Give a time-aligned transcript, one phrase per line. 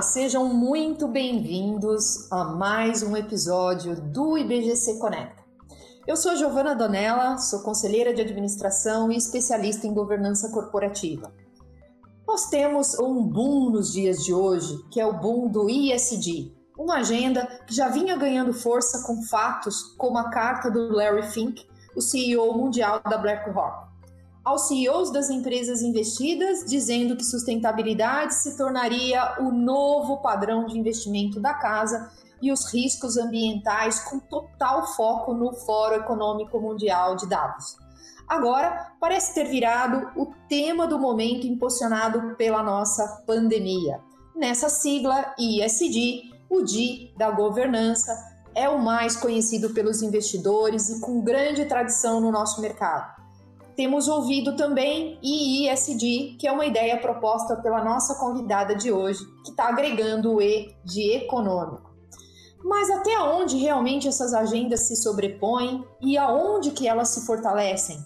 [0.00, 5.44] Olá, sejam muito bem-vindos a mais um episódio do IBGC Conecta.
[6.06, 11.30] Eu sou Giovana Donella, sou conselheira de administração e especialista em governança corporativa.
[12.26, 17.00] Nós temos um boom nos dias de hoje, que é o boom do ISD, uma
[17.00, 22.00] agenda que já vinha ganhando força com fatos como a carta do Larry Fink, o
[22.00, 23.89] CEO mundial da BlackRock,
[24.44, 31.38] aos CEOs das empresas investidas, dizendo que sustentabilidade se tornaria o novo padrão de investimento
[31.40, 37.76] da casa e os riscos ambientais com total foco no Fórum Econômico Mundial de Davos.
[38.26, 44.00] Agora parece ter virado o tema do momento impulsionado pela nossa pandemia.
[44.34, 48.16] Nessa sigla ISD, o D da governança
[48.54, 53.19] é o mais conhecido pelos investidores e com grande tradição no nosso mercado.
[53.76, 59.50] Temos ouvido também IISD, que é uma ideia proposta pela nossa convidada de hoje, que
[59.50, 61.90] está agregando o E de econômico.
[62.62, 67.98] Mas até onde realmente essas agendas se sobrepõem e aonde que elas se fortalecem?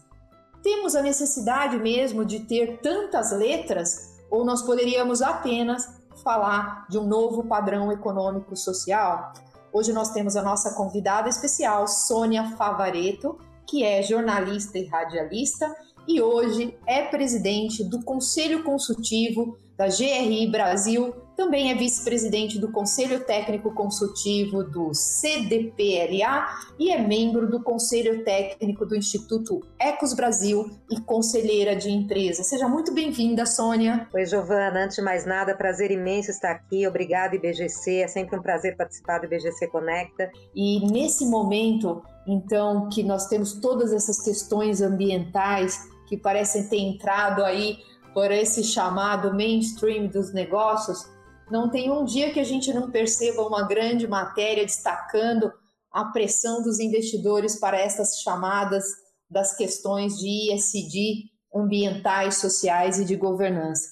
[0.62, 7.06] Temos a necessidade mesmo de ter tantas letras ou nós poderíamos apenas falar de um
[7.06, 9.32] novo padrão econômico social?
[9.72, 15.74] Hoje nós temos a nossa convidada especial, Sônia Favareto, que é jornalista e radialista
[16.06, 23.24] e hoje é presidente do Conselho Consultivo da GRI Brasil, também é vice-presidente do Conselho
[23.24, 26.46] Técnico Consultivo do CDPLA
[26.78, 32.42] e é membro do Conselho Técnico do Instituto Ecos Brasil e conselheira de empresa.
[32.42, 34.08] Seja muito bem-vinda, Sônia.
[34.12, 34.84] Oi, Giovana.
[34.84, 36.86] Antes de mais nada, prazer imenso estar aqui.
[36.86, 38.02] Obrigada, IBGC.
[38.02, 40.30] É sempre um prazer participar do IBGC Conecta.
[40.54, 47.42] E nesse momento, então, que nós temos todas essas questões ambientais que parecem ter entrado
[47.42, 47.78] aí
[48.12, 51.12] por esse chamado mainstream dos negócios,
[51.50, 55.52] não tem um dia que a gente não perceba uma grande matéria destacando
[55.90, 58.84] a pressão dos investidores para essas chamadas
[59.30, 63.88] das questões de ISD ambientais, sociais e de governança.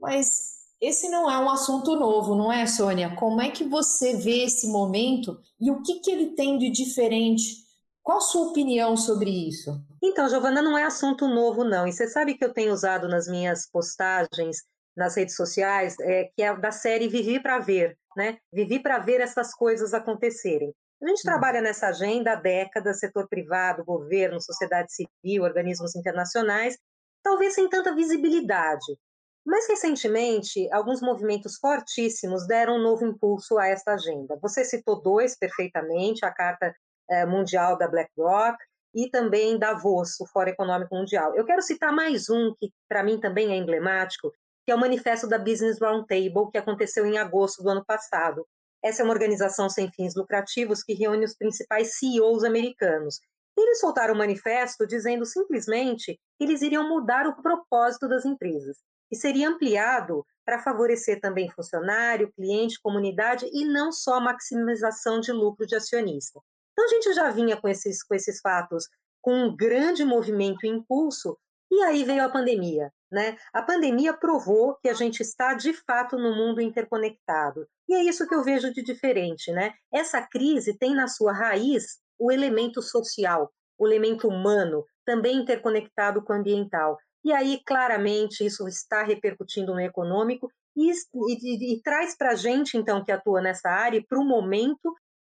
[0.00, 3.14] Mas esse não é um assunto novo, não é, Sônia?
[3.16, 7.68] Como é que você vê esse momento e o que, que ele tem de diferente
[8.08, 9.84] qual a sua opinião sobre isso?
[10.02, 11.86] Então, Giovana, não é assunto novo, não.
[11.86, 14.62] E você sabe que eu tenho usado nas minhas postagens
[14.98, 18.36] nas redes sociais, é, que é da série Vivi para Ver, né?
[18.52, 20.74] Vivi para ver essas coisas acontecerem.
[21.00, 21.30] A gente uhum.
[21.30, 26.76] trabalha nessa agenda há décadas, setor privado, governo, sociedade civil, organismos internacionais,
[27.22, 28.98] talvez sem tanta visibilidade.
[29.46, 34.36] Mas recentemente, alguns movimentos fortíssimos deram um novo impulso a esta agenda.
[34.42, 36.74] Você citou dois perfeitamente, a Carta
[37.08, 38.58] é, mundial da BlackRock
[38.94, 41.36] e também Davos, o Fórum Econômico Mundial.
[41.36, 44.32] Eu quero citar mais um que para mim também é emblemático,
[44.68, 48.46] que é o manifesto da Business Roundtable, que aconteceu em agosto do ano passado.
[48.84, 53.18] Essa é uma organização sem fins lucrativos que reúne os principais CEOs americanos.
[53.56, 58.76] Eles soltaram um manifesto dizendo simplesmente que eles iriam mudar o propósito das empresas
[59.10, 65.32] e seria ampliado para favorecer também funcionário, cliente, comunidade e não só a maximização de
[65.32, 66.42] lucro de acionista.
[66.72, 68.84] Então a gente já vinha com esses, com esses fatos
[69.22, 71.38] com um grande movimento e impulso,
[71.72, 72.92] e aí veio a pandemia.
[73.10, 73.38] Né?
[73.52, 77.66] A pandemia provou que a gente está de fato no mundo interconectado.
[77.88, 79.50] E é isso que eu vejo de diferente.
[79.50, 79.72] Né?
[79.92, 86.32] Essa crise tem na sua raiz o elemento social, o elemento humano, também interconectado com
[86.32, 86.98] o ambiental.
[87.24, 92.76] E aí, claramente, isso está repercutindo no econômico e, e, e traz para a gente,
[92.76, 94.94] então, que atua nessa área, para o momento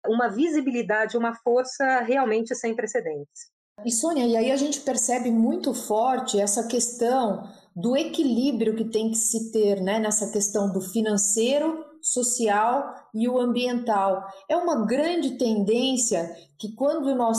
[0.07, 3.51] uma visibilidade, uma força realmente sem precedentes.
[3.85, 9.11] E Sônia, e aí a gente percebe muito forte essa questão do equilíbrio que tem
[9.11, 14.27] que se ter né, nessa questão do financeiro, social e o ambiental.
[14.49, 17.39] É uma grande tendência que quando nós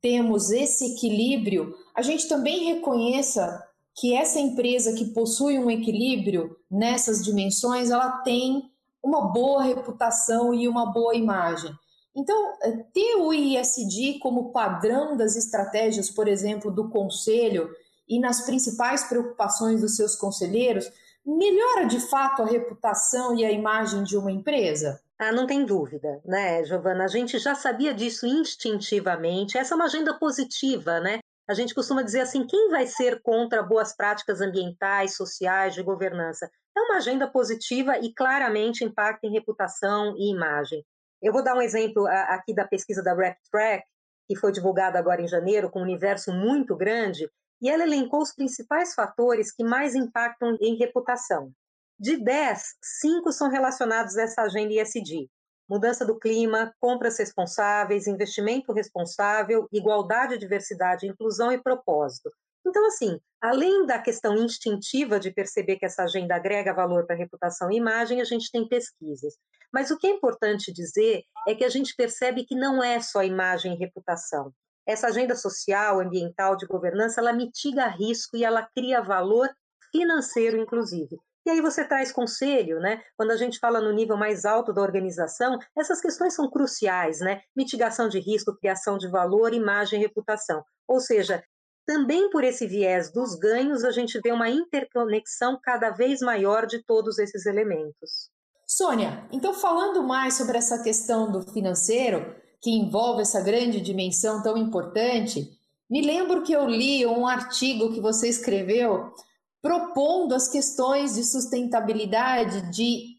[0.00, 3.62] temos esse equilíbrio, a gente também reconheça
[3.94, 8.70] que essa empresa que possui um equilíbrio nessas dimensões, ela tem
[9.02, 11.72] uma boa reputação e uma boa imagem.
[12.16, 17.70] Então, eh, ter o ISD como padrão das estratégias, por exemplo, do conselho
[18.08, 20.90] e nas principais preocupações dos seus conselheiros,
[21.24, 25.00] melhora de fato a reputação e a imagem de uma empresa?
[25.18, 27.04] Ah, não tem dúvida, né, Giovana?
[27.04, 29.58] A gente já sabia disso instintivamente.
[29.58, 31.20] Essa é uma agenda positiva, né?
[31.46, 36.50] A gente costuma dizer assim: quem vai ser contra boas práticas ambientais, sociais, de governança?
[36.76, 40.84] É uma agenda positiva e claramente impacta em reputação e imagem.
[41.22, 43.84] Eu vou dar um exemplo aqui da pesquisa da RepTrack,
[44.26, 47.28] que foi divulgada agora em janeiro, com um universo muito grande,
[47.60, 51.52] e ela elencou os principais fatores que mais impactam em reputação.
[51.98, 55.28] De 10, 5 são relacionados a essa agenda ISD.
[55.68, 62.30] Mudança do clima, compras responsáveis, investimento responsável, igualdade, diversidade, inclusão e propósito.
[62.66, 67.70] Então, assim, além da questão instintiva de perceber que essa agenda agrega valor para reputação
[67.70, 69.34] e imagem, a gente tem pesquisas.
[69.72, 73.22] Mas o que é importante dizer é que a gente percebe que não é só
[73.22, 74.52] imagem e reputação.
[74.86, 79.48] Essa agenda social, ambiental, de governança, ela mitiga risco e ela cria valor
[79.92, 81.16] financeiro, inclusive.
[81.46, 83.02] E aí você traz conselho, né?
[83.16, 87.40] Quando a gente fala no nível mais alto da organização, essas questões são cruciais, né?
[87.56, 90.62] Mitigação de risco, criação de valor, imagem e reputação.
[90.86, 91.42] Ou seja,
[91.86, 96.82] também por esse viés dos ganhos, a gente vê uma interconexão cada vez maior de
[96.84, 98.30] todos esses elementos.
[98.66, 104.56] Sônia, então falando mais sobre essa questão do financeiro, que envolve essa grande dimensão tão
[104.56, 105.48] importante,
[105.90, 109.12] me lembro que eu li um artigo que você escreveu
[109.60, 113.18] propondo as questões de sustentabilidade de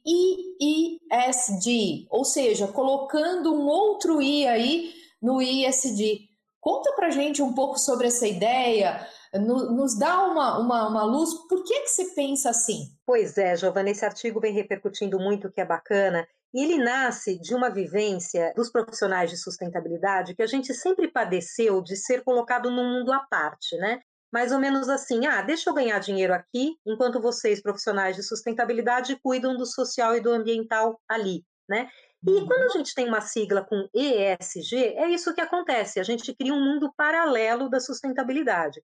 [0.62, 6.31] IISD, ou seja, colocando um outro I aí no ISD.
[6.62, 11.64] Conta para gente um pouco sobre essa ideia, nos dá uma, uma, uma luz, por
[11.64, 12.96] que, que você pensa assim?
[13.04, 17.56] Pois é, Giovana, esse artigo vem repercutindo muito, que é bacana, e ele nasce de
[17.56, 23.00] uma vivência dos profissionais de sustentabilidade que a gente sempre padeceu de ser colocado num
[23.00, 24.00] mundo à parte, né?
[24.32, 29.20] Mais ou menos assim, ah, deixa eu ganhar dinheiro aqui, enquanto vocês, profissionais de sustentabilidade,
[29.24, 31.90] cuidam do social e do ambiental ali, né?
[32.26, 32.46] E uhum.
[32.46, 36.54] quando a gente tem uma sigla com ESG, é isso que acontece, a gente cria
[36.54, 38.82] um mundo paralelo da sustentabilidade.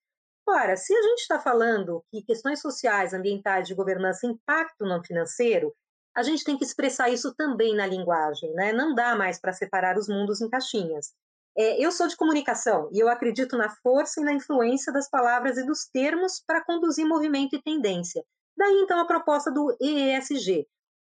[0.48, 5.74] Ora, se a gente está falando que questões sociais, ambientais, de governança impactam no financeiro,
[6.16, 8.74] a gente tem que expressar isso também na linguagem, né?
[8.74, 11.14] Não dá mais para separar os mundos em caixinhas.
[11.56, 15.58] É, eu sou de comunicação e eu acredito na força e na influência das palavras
[15.58, 18.24] e dos termos para conduzir movimento e tendência.
[18.56, 20.66] Daí então a proposta do EESG,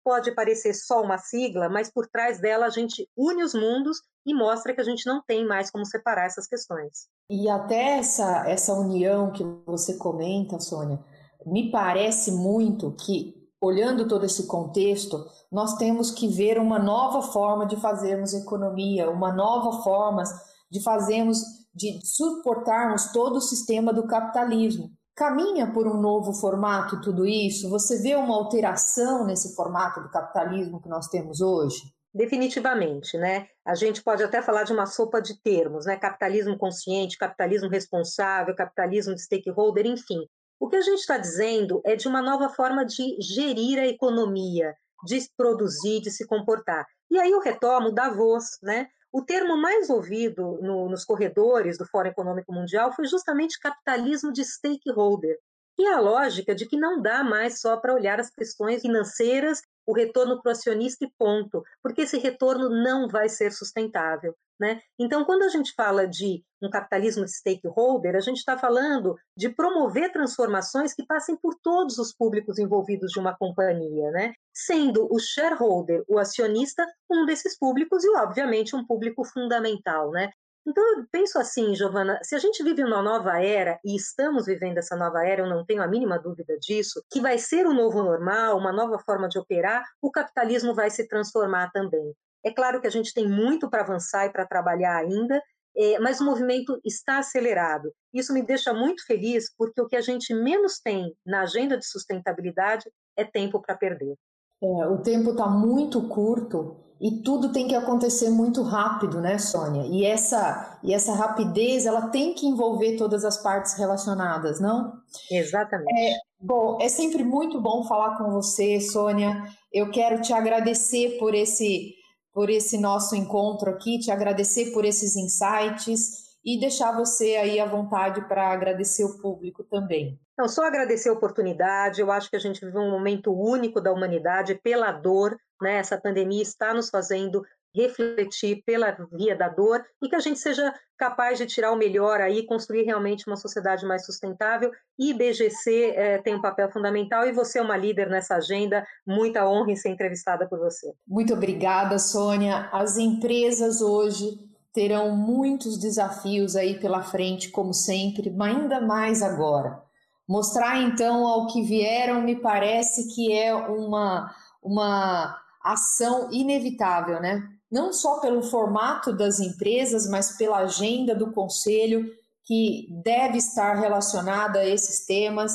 [0.09, 4.33] pode parecer só uma sigla, mas por trás dela a gente une os mundos e
[4.33, 7.07] mostra que a gente não tem mais como separar essas questões.
[7.29, 10.99] E até essa, essa união que você comenta, Sônia,
[11.45, 17.67] me parece muito que, olhando todo esse contexto, nós temos que ver uma nova forma
[17.67, 20.23] de fazermos economia, uma nova forma
[20.71, 21.37] de fazermos,
[21.71, 24.89] de suportarmos todo o sistema do capitalismo.
[25.19, 27.69] Caminha por um novo formato tudo isso?
[27.69, 31.93] Você vê uma alteração nesse formato do capitalismo que nós temos hoje?
[32.13, 33.45] Definitivamente, né?
[33.65, 35.97] A gente pode até falar de uma sopa de termos, né?
[35.97, 40.25] Capitalismo consciente, capitalismo responsável, capitalismo de stakeholder, enfim.
[40.57, 44.73] O que a gente está dizendo é de uma nova forma de gerir a economia,
[45.05, 46.85] de produzir, de se comportar.
[47.11, 48.87] E aí eu retomo Davos, né?
[49.11, 54.43] O termo mais ouvido no, nos corredores do Fórum Econômico Mundial foi justamente capitalismo de
[54.43, 55.37] stakeholder,
[55.79, 59.93] e a lógica de que não dá mais só para olhar as questões financeiras, o
[59.93, 64.35] retorno para o acionista e ponto, porque esse retorno não vai ser sustentável.
[64.59, 64.79] Né?
[64.99, 70.11] Então, quando a gente fala de um capitalismo stakeholder, a gente está falando de promover
[70.11, 74.33] transformações que passem por todos os públicos envolvidos de uma companhia, né?
[74.53, 80.11] sendo o shareholder, o acionista, um desses públicos e, obviamente, um público fundamental.
[80.11, 80.29] Né?
[80.67, 84.77] Então, eu penso assim, Giovana, se a gente vive uma nova era, e estamos vivendo
[84.77, 88.03] essa nova era, eu não tenho a mínima dúvida disso, que vai ser o novo
[88.03, 92.13] normal, uma nova forma de operar, o capitalismo vai se transformar também.
[92.43, 95.41] É claro que a gente tem muito para avançar e para trabalhar ainda,
[95.75, 97.91] é, mas o movimento está acelerado.
[98.13, 101.85] Isso me deixa muito feliz, porque o que a gente menos tem na agenda de
[101.85, 104.15] sustentabilidade é tempo para perder.
[104.61, 109.85] É, o tempo está muito curto e tudo tem que acontecer muito rápido, né, Sônia?
[109.85, 114.93] E essa, e essa rapidez, ela tem que envolver todas as partes relacionadas, não?
[115.31, 115.93] Exatamente.
[115.97, 119.43] É, bom, é sempre muito bom falar com você, Sônia.
[119.71, 121.95] Eu quero te agradecer por esse
[122.31, 127.65] por esse nosso encontro aqui, te agradecer por esses insights e deixar você aí à
[127.65, 130.19] vontade para agradecer o público também.
[130.37, 131.99] Não, só agradecer a oportunidade.
[131.99, 135.77] Eu acho que a gente vive um momento único da humanidade pela dor, né?
[135.77, 137.43] Essa pandemia está nos fazendo
[137.75, 142.19] refletir pela via da dor e que a gente seja capaz de tirar o melhor
[142.19, 144.71] aí, construir realmente uma sociedade mais sustentável.
[144.97, 148.85] E IBGC é, tem um papel fundamental e você é uma líder nessa agenda.
[149.05, 150.91] Muita honra em ser entrevistada por você.
[151.07, 152.69] Muito obrigada, Sônia.
[152.71, 154.48] As empresas hoje
[154.79, 159.83] terão muitos desafios aí pela frente, como sempre, mas ainda mais agora.
[160.25, 164.33] Mostrar então ao que vieram me parece que é uma,
[164.63, 167.43] uma ação inevitável, né?
[167.69, 172.09] não só pelo formato das empresas, mas pela agenda do conselho,
[172.45, 175.51] que deve estar relacionada a esses temas,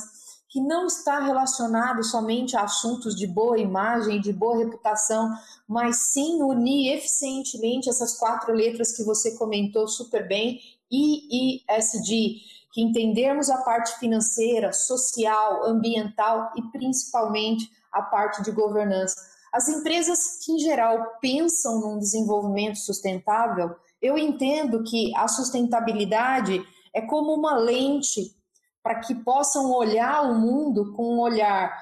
[0.54, 5.28] que não está relacionado somente a assuntos de boa imagem, de boa reputação,
[5.66, 10.60] mas sim unir eficientemente essas quatro letras que você comentou super bem,
[10.92, 12.36] I, I, S, D,
[12.72, 19.16] que entendermos a parte financeira, social, ambiental e principalmente a parte de governança.
[19.52, 27.00] As empresas que, em geral, pensam num desenvolvimento sustentável, eu entendo que a sustentabilidade é
[27.00, 28.36] como uma lente
[28.84, 31.74] para que possam olhar o mundo com um olhar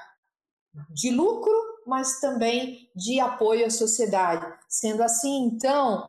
[0.89, 1.53] de lucro,
[1.85, 4.47] mas também de apoio à sociedade.
[4.69, 6.07] Sendo assim, então,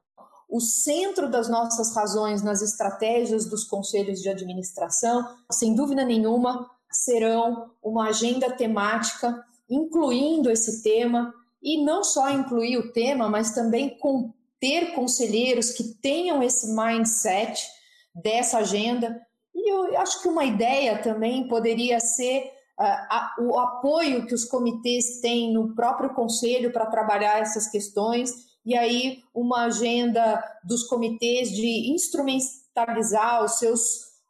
[0.49, 7.73] o centro das nossas razões nas estratégias dos conselhos de administração, sem dúvida nenhuma, serão
[7.83, 14.33] uma agenda temática incluindo esse tema e não só incluir o tema, mas também com
[14.61, 17.67] ter conselheiros que tenham esse mindset
[18.15, 19.21] dessa agenda
[19.65, 24.45] e eu acho que uma ideia também poderia ser uh, a, o apoio que os
[24.45, 28.31] comitês têm no próprio conselho para trabalhar essas questões,
[28.65, 33.81] e aí uma agenda dos comitês de instrumentalizar os seus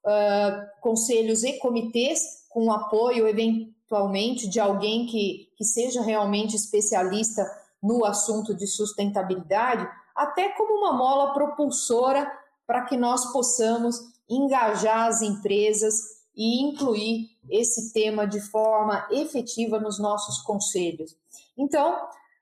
[0.06, 7.44] uh, conselhos e comitês com apoio, eventualmente, de alguém que, que seja realmente especialista
[7.82, 12.30] no assunto de sustentabilidade, até como uma mola propulsora
[12.66, 15.95] para que nós possamos engajar as empresas
[16.37, 21.16] e incluir esse tema de forma efetiva nos nossos conselhos.
[21.57, 21.97] Então,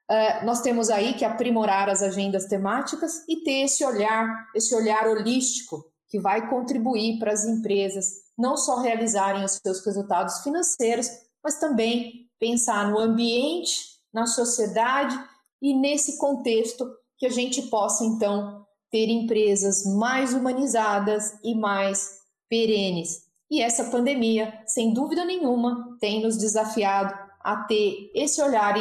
[0.09, 5.07] eh, nós temos aí que aprimorar as agendas temáticas e ter esse olhar, esse olhar
[5.09, 11.09] holístico que vai contribuir para as empresas não só realizarem os seus resultados financeiros,
[11.43, 15.19] mas também pensar no ambiente, na sociedade
[15.61, 23.23] e nesse contexto que a gente possa então ter empresas mais humanizadas e mais perenes.
[23.51, 28.75] E essa pandemia, sem dúvida nenhuma, tem nos desafiado a ter esse olhar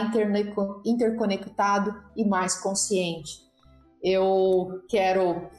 [0.86, 3.40] interconectado e mais consciente.
[4.04, 5.50] Eu quero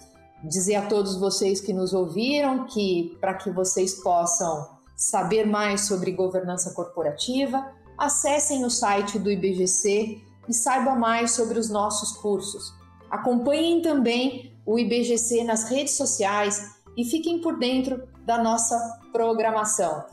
[0.44, 6.12] dizer a todos vocês que nos ouviram que para que vocês possam saber mais sobre
[6.12, 12.82] governança corporativa, acessem o site do IBGC e saibam mais sobre os nossos cursos.
[13.12, 18.78] Acompanhem também o IBGC nas redes sociais e fiquem por dentro da nossa
[19.12, 20.07] programação.